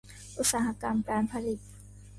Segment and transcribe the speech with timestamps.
[0.39, 1.59] อุตสาหกรรมการผลิต